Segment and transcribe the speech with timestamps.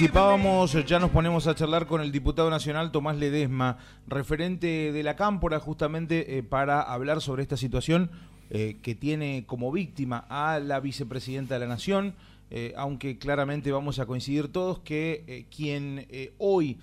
[0.00, 5.14] anticipábamos, ya nos ponemos a charlar con el diputado nacional Tomás Ledesma, referente de la
[5.14, 8.10] Cámpora, justamente eh, para hablar sobre esta situación
[8.48, 12.14] eh, que tiene como víctima a la vicepresidenta de la Nación,
[12.50, 16.06] eh, aunque claramente vamos a coincidir todos que quien
[16.38, 16.78] hoy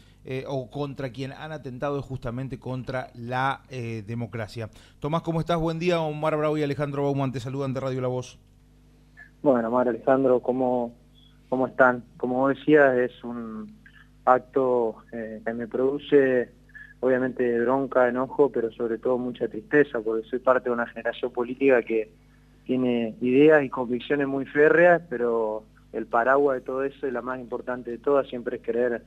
[0.45, 3.63] o contra quien han atentado es justamente contra la
[4.05, 4.69] democracia.
[4.99, 5.59] Tomás, ¿cómo estás?
[5.59, 6.01] Buen día.
[6.01, 8.37] Omar Bravo y Alejandro Bauman te saludan de Radio La Voz.
[9.41, 10.93] Bueno, Omar Alejandro, ¿cómo,
[11.49, 12.03] ¿Cómo están?
[12.17, 13.73] Como decía, es un
[14.25, 16.49] acto eh, que me produce
[16.99, 21.81] obviamente bronca, enojo, pero sobre todo mucha tristeza, porque soy parte de una generación política
[21.83, 22.09] que
[22.65, 27.39] tiene ideas y convicciones muy férreas, pero el paraguas de todo eso y la más
[27.39, 29.03] importante de todas siempre es creer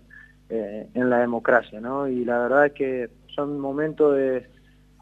[0.48, 2.08] eh, en la democracia, ¿no?
[2.08, 4.46] Y la verdad es que son momentos de,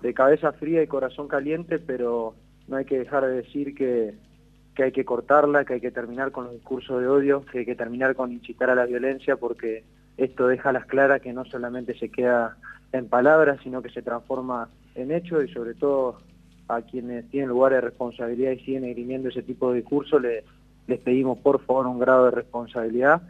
[0.02, 2.34] de cabeza fría y corazón caliente, pero
[2.66, 4.14] no hay que dejar de decir que
[4.78, 7.66] que hay que cortarla, que hay que terminar con los discursos de odio, que hay
[7.66, 9.82] que terminar con incitar a la violencia, porque
[10.16, 12.56] esto deja las claras que no solamente se queda
[12.92, 16.20] en palabras, sino que se transforma en hechos y sobre todo
[16.68, 20.44] a quienes tienen lugares de responsabilidad y siguen esgrimiendo ese tipo de discursos, les,
[20.86, 23.20] les pedimos por favor un grado de responsabilidad,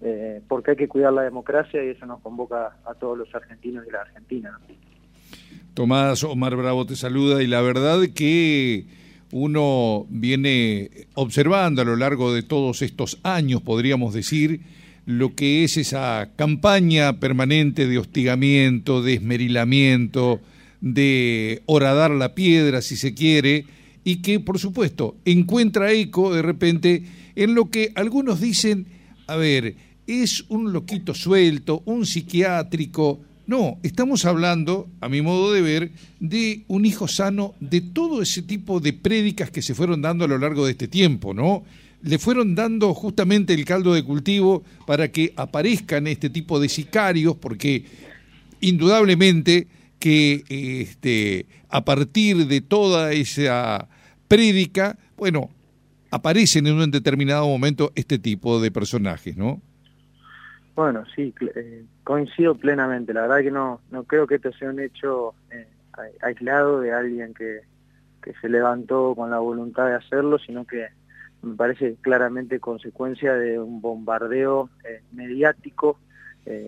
[0.00, 3.84] eh, porque hay que cuidar la democracia y eso nos convoca a todos los argentinos
[3.86, 4.58] y la Argentina.
[5.74, 9.03] Tomás Omar Bravo te saluda y la verdad que
[9.34, 14.60] uno viene observando a lo largo de todos estos años, podríamos decir,
[15.06, 20.40] lo que es esa campaña permanente de hostigamiento, de esmerilamiento,
[20.80, 23.64] de horadar la piedra, si se quiere,
[24.04, 27.02] y que, por supuesto, encuentra eco de repente
[27.34, 28.86] en lo que algunos dicen,
[29.26, 29.74] a ver,
[30.06, 36.64] es un loquito suelto, un psiquiátrico, no, estamos hablando, a mi modo de ver, de
[36.66, 40.38] un hijo sano de todo ese tipo de prédicas que se fueron dando a lo
[40.38, 41.64] largo de este tiempo, ¿no?
[42.02, 47.36] Le fueron dando justamente el caldo de cultivo para que aparezcan este tipo de sicarios,
[47.36, 47.84] porque
[48.60, 53.88] indudablemente que este, a partir de toda esa
[54.28, 55.50] prédica, bueno,
[56.10, 59.60] aparecen en un determinado momento este tipo de personajes, ¿no?
[60.74, 63.14] Bueno, sí, eh, coincido plenamente.
[63.14, 65.68] La verdad que no, no creo que esto sea un hecho eh,
[66.20, 67.60] aislado de alguien que,
[68.20, 70.88] que se levantó con la voluntad de hacerlo, sino que
[71.42, 75.98] me parece claramente consecuencia de un bombardeo eh, mediático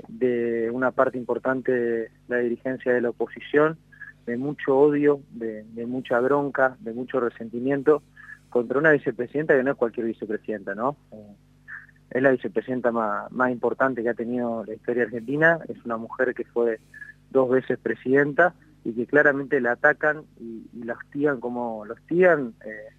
[0.09, 3.77] de una parte importante de la dirigencia de la oposición,
[4.25, 8.03] de mucho odio, de, de, mucha bronca, de mucho resentimiento
[8.49, 10.97] contra una vicepresidenta que no es cualquier vicepresidenta, ¿no?
[12.11, 16.45] Es la vicepresidenta más, importante que ha tenido la historia argentina, es una mujer que
[16.45, 16.81] fue
[17.31, 22.95] dos veces presidenta y que claramente la atacan y, la hostigan como la hostigan eh,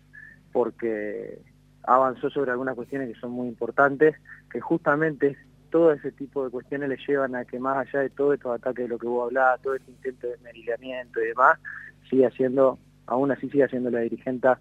[0.52, 1.40] porque
[1.84, 4.16] avanzó sobre algunas cuestiones que son muy importantes,
[4.52, 5.38] que justamente
[5.70, 8.86] todo ese tipo de cuestiones le llevan a que más allá de todo estos ataques
[8.86, 11.58] de lo que vos hablabas, todo este intento de esmerilamiento y demás,
[12.10, 14.60] sigue siendo, aún así sigue siendo la dirigenta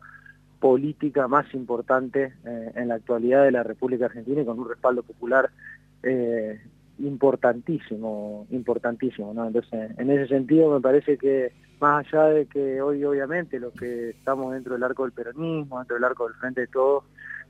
[0.60, 5.02] política más importante eh, en la actualidad de la República Argentina y con un respaldo
[5.02, 5.50] popular
[6.02, 6.60] eh,
[6.98, 9.30] importantísimo, importantísimo.
[9.30, 14.10] Entonces, en ese sentido me parece que más allá de que hoy obviamente los que
[14.10, 17.04] estamos dentro del arco del peronismo, dentro del arco del frente de todos,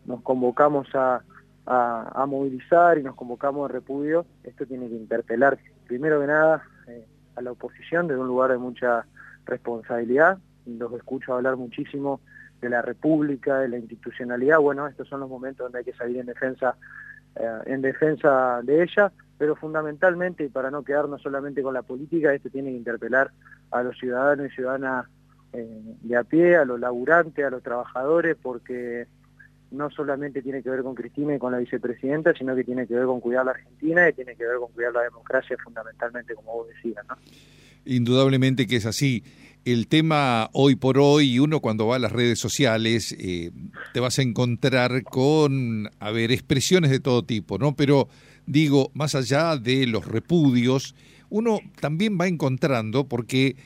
[0.05, 1.23] nos convocamos a,
[1.67, 7.07] a, movilizar y nos convocamos de repudio, esto tiene que interpelar primero que nada eh,
[7.35, 9.07] a la oposición desde un lugar de mucha
[9.45, 12.21] responsabilidad, los escucho hablar muchísimo
[12.61, 16.19] de la República, de la institucionalidad, bueno, estos son los momentos donde hay que salir
[16.19, 16.77] en defensa,
[17.37, 22.33] eh, en defensa de ella, pero fundamentalmente, y para no quedarnos solamente con la política,
[22.33, 23.31] esto tiene que interpelar
[23.71, 25.07] a los ciudadanos y ciudadanas
[25.53, 29.07] eh, de a pie, a los laburantes, a los trabajadores, porque
[29.71, 32.95] no solamente tiene que ver con Cristina y con la vicepresidenta, sino que tiene que
[32.95, 36.53] ver con cuidar la Argentina y tiene que ver con cuidar la democracia fundamentalmente, como
[36.55, 37.17] vos decías, ¿no?
[37.85, 39.23] Indudablemente que es así
[39.67, 43.51] el tema hoy por hoy, uno cuando va a las redes sociales, eh,
[43.93, 47.75] te vas a encontrar con, a ver, expresiones de todo tipo, ¿no?
[47.75, 48.09] Pero
[48.47, 50.95] digo, más allá de los repudios,
[51.31, 53.57] uno también va encontrando, porque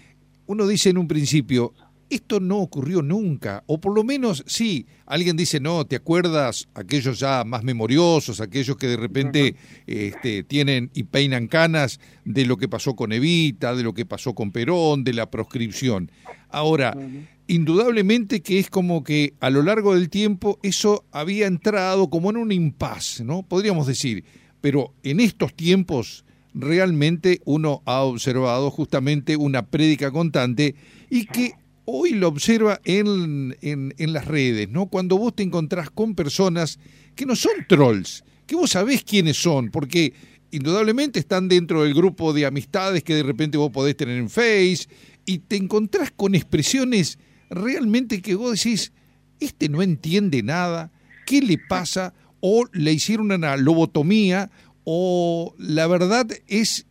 [0.46, 1.74] uno dice en un principio,
[2.10, 7.20] esto no ocurrió nunca, o por lo menos sí, alguien dice, no, ¿te acuerdas aquellos
[7.20, 9.54] ya más memoriosos, aquellos que de repente
[9.86, 14.34] este, tienen y peinan canas de lo que pasó con Evita, de lo que pasó
[14.34, 16.10] con Perón, de la proscripción?
[16.48, 16.96] Ahora,
[17.46, 22.36] indudablemente que es como que a lo largo del tiempo eso había entrado como en
[22.36, 23.44] un impas, ¿no?
[23.44, 24.24] Podríamos decir,
[24.60, 26.24] pero en estos tiempos
[26.54, 30.74] realmente uno ha observado justamente una prédica constante
[31.08, 31.52] y que
[31.92, 34.86] hoy lo observa en, en, las redes, ¿no?
[34.86, 36.78] Cuando vos te encontrás con personas
[37.14, 40.12] que no son trolls, que vos sabés quiénes son, porque
[40.50, 44.88] indudablemente están dentro del grupo de amistades que de repente vos podés tener en Face
[45.26, 47.18] y te encontrás con expresiones
[47.50, 48.92] realmente que vos decís,
[49.40, 50.90] este no entiende nada,
[51.26, 52.14] ¿qué le pasa?
[52.40, 54.50] O le hicieron una lobotomía,
[54.84, 56.86] o la verdad es,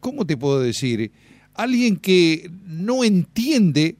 [0.00, 1.12] ¿cómo te puedo decir?
[1.54, 3.96] Alguien que no entiende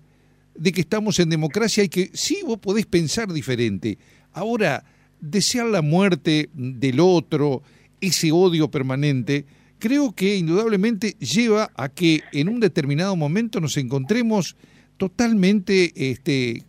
[0.54, 3.98] de que estamos en democracia y que sí, vos podés pensar diferente.
[4.32, 4.84] Ahora,
[5.20, 7.62] desear la muerte del otro,
[8.00, 9.46] ese odio permanente,
[9.78, 14.56] creo que indudablemente lleva a que en un determinado momento nos encontremos
[14.96, 16.64] totalmente, este,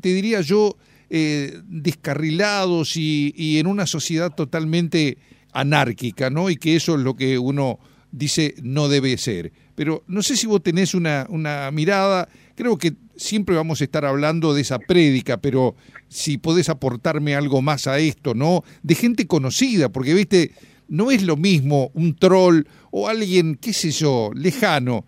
[0.00, 0.76] te diría yo,
[1.10, 5.18] eh, descarrilados y, y, en una sociedad totalmente
[5.52, 6.48] anárquica, ¿no?
[6.48, 7.78] Y que eso es lo que uno
[8.12, 9.52] dice no debe ser.
[9.74, 14.04] Pero no sé si vos tenés una, una mirada, creo que siempre vamos a estar
[14.04, 15.74] hablando de esa prédica, pero
[16.08, 18.62] si podés aportarme algo más a esto, ¿no?
[18.82, 20.52] De gente conocida, porque, viste,
[20.88, 25.04] no es lo mismo un troll o alguien, qué sé yo, lejano.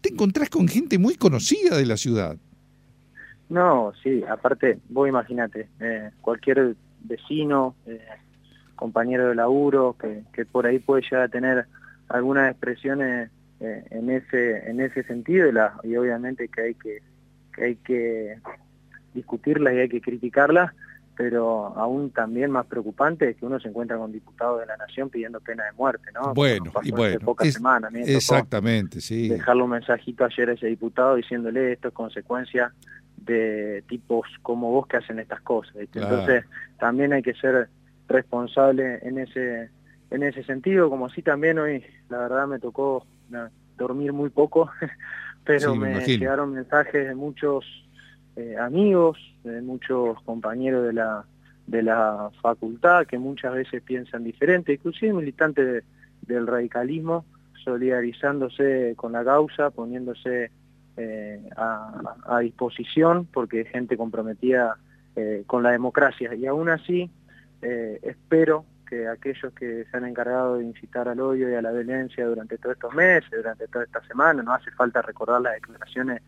[0.00, 2.36] Te encontrás con gente muy conocida de la ciudad.
[3.48, 8.00] No, sí, aparte, vos imagínate, eh, cualquier vecino, eh,
[8.74, 11.66] compañero de laburo, que, que, por ahí puede llegar a tener
[12.08, 13.30] algunas expresiones
[13.64, 17.02] eh, en ese en ese sentido y, la, y obviamente que hay que,
[17.54, 18.38] que hay que
[19.14, 20.72] discutirlas y hay que criticarlas,
[21.16, 25.10] pero aún también más preocupante es que uno se encuentra con diputados de la Nación
[25.10, 26.34] pidiendo pena de muerte, ¿no?
[26.34, 27.92] Bueno, y bueno, pocas semanas.
[27.94, 29.28] exactamente, sí.
[29.28, 32.72] Dejarle un mensajito ayer a ese diputado diciéndole esto es consecuencia
[33.16, 35.76] de tipos como vos que hacen estas cosas.
[35.76, 36.44] Entonces
[36.78, 37.68] también hay que ser
[38.08, 39.70] responsable en ese
[40.10, 43.04] en ese sentido, como si también hoy, la verdad me tocó
[43.76, 44.70] dormir muy poco,
[45.44, 47.64] pero me llegaron mensajes de muchos
[48.36, 51.24] eh, amigos, de muchos compañeros de la,
[51.66, 55.84] de la facultad que muchas veces piensan diferente, inclusive militantes
[56.22, 57.24] del radicalismo,
[57.64, 60.50] solidarizándose con la causa, poniéndose
[60.96, 64.76] eh, a, disposición, porque gente comprometida
[65.16, 66.34] eh, con la democracia.
[66.34, 67.10] Y aún así,
[68.02, 72.26] espero que aquellos que se han encargado de incitar al odio y a la violencia
[72.26, 76.22] durante todos estos meses, durante toda esta semana, no hace falta recordar las declaraciones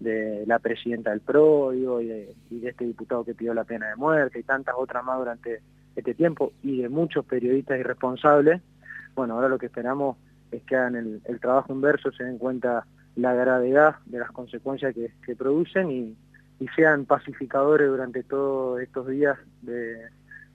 [0.00, 4.40] de la presidenta del PRO y de, este diputado que pidió la pena de muerte
[4.40, 5.60] y tantas otras más durante
[5.94, 8.62] este tiempo y de muchos periodistas irresponsables,
[9.14, 10.16] bueno, ahora lo que esperamos
[10.50, 12.86] es que hagan el, trabajo inverso, se den cuenta
[13.16, 16.16] la gravedad de las consecuencias que, producen y,
[16.76, 20.10] sean pacificadores durante todos estos días de,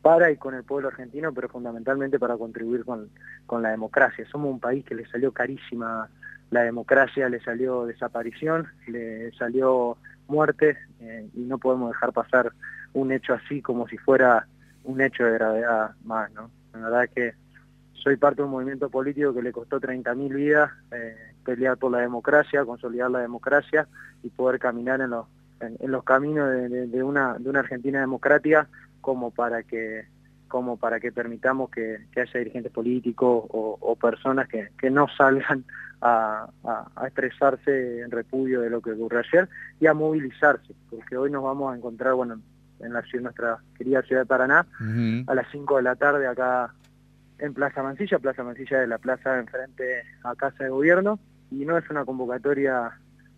[0.05, 3.09] para y con el pueblo argentino, pero fundamentalmente para contribuir con,
[3.47, 4.23] con la democracia.
[4.31, 6.07] Somos un país que le salió carísima
[6.51, 9.97] la democracia le salió desaparición, le salió
[10.27, 12.51] muerte eh, y no podemos dejar pasar
[12.93, 14.45] un hecho así como si fuera
[14.83, 16.51] un hecho de gravedad más, ¿no?
[16.73, 17.33] La verdad es que
[17.93, 22.01] soy parte de un movimiento político que le costó 30.000 vidas eh, pelear por la
[22.01, 23.87] democracia, consolidar la democracia
[24.21, 25.25] y poder caminar en los,
[25.61, 28.67] en, los caminos de, una, de una Argentina democrática
[29.05, 30.05] como para que
[30.47, 35.63] como para que permitamos que, haya dirigentes políticos o, personas que, que, no salgan
[36.01, 36.47] a,
[37.03, 39.49] expresarse en repudio de lo que ocurrió ayer
[39.79, 42.39] y a movilizarse, porque hoy nos vamos a encontrar, bueno,
[42.79, 44.65] en la ciudad, nuestra querida ciudad de Paraná,
[45.27, 46.73] a las 5 de la tarde acá
[47.39, 51.19] en Plaza Mansilla, Plaza Mansilla de la plaza enfrente a Casa de Gobierno,
[51.51, 52.91] y no es una convocatoria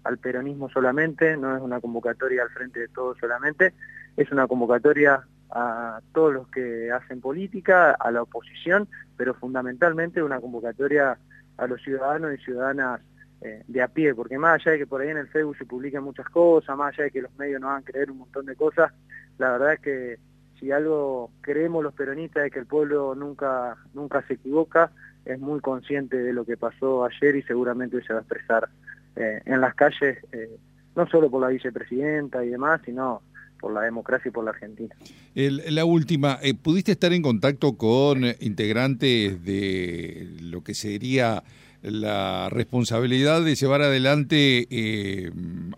[0.03, 3.73] al peronismo solamente, no es una convocatoria al frente de todos solamente,
[4.17, 10.39] es una convocatoria a todos los que hacen política, a la oposición, pero fundamentalmente una
[10.39, 11.17] convocatoria
[11.57, 13.01] a los ciudadanos y ciudadanas
[13.41, 15.65] eh, de a pie, porque más allá de que por ahí en el Facebook se
[15.65, 18.55] publiquen muchas cosas, más allá de que los medios nos a creer un montón de
[18.55, 18.91] cosas,
[19.37, 20.19] la verdad es que
[20.59, 24.91] si algo creemos los peronistas es que el pueblo nunca, nunca se equivoca,
[25.23, 28.69] es muy consciente de lo que pasó ayer y seguramente se va a expresar
[29.15, 30.57] eh, en las calles, eh,
[30.95, 33.21] no solo por la vicepresidenta y demás, sino
[33.57, 34.95] por la democracia y por la Argentina.
[35.35, 41.43] la última, eh, ¿pudiste estar en contacto con integrantes de lo que sería
[41.81, 45.31] la responsabilidad de llevar adelante eh,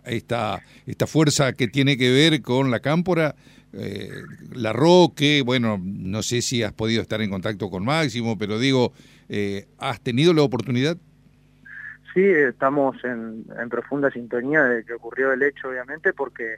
[0.04, 3.34] esta, esta fuerza que tiene que ver con la cámpora?
[3.72, 4.10] Eh,
[4.52, 8.92] la Roque, bueno, no sé si has podido estar en contacto con Máximo, pero digo,
[9.78, 10.96] ¿has tenido la oportunidad?
[12.12, 16.56] Sí, estamos en, en profunda sintonía de que ocurrió el hecho, obviamente, porque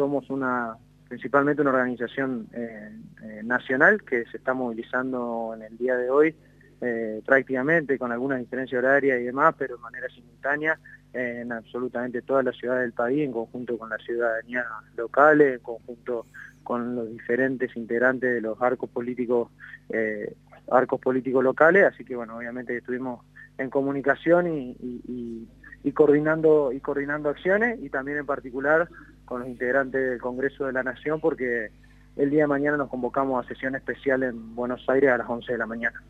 [0.00, 0.78] somos una
[1.08, 2.90] principalmente una organización eh,
[3.22, 6.34] eh, nacional que se está movilizando en el día de hoy
[6.80, 10.80] eh, prácticamente con algunas diferencias horarias y demás, pero de manera simultánea
[11.12, 14.64] en absolutamente todas las ciudades del país, en conjunto con las ciudadanías
[14.96, 16.24] locales, en conjunto
[16.62, 19.50] con los diferentes integrantes de los arcos políticos
[20.70, 23.24] arcos políticos locales, así que bueno, obviamente estuvimos
[23.58, 25.48] en comunicación y,
[25.92, 28.88] coordinando y coordinando acciones y también en particular
[29.30, 31.70] con los integrantes del Congreso de la Nación porque
[32.16, 35.52] el día de mañana nos convocamos a sesión especial en Buenos Aires a las 11
[35.52, 36.02] de la mañana.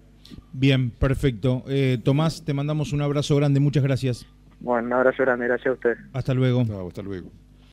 [0.54, 1.62] Bien, perfecto.
[1.68, 4.26] Eh, Tomás, te mandamos un abrazo grande, muchas gracias.
[4.58, 5.96] Bueno, un abrazo grande, gracias a usted.
[6.14, 6.62] Hasta luego.
[6.62, 7.30] hasta luego.